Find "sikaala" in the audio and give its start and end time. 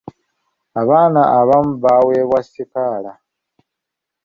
2.49-3.11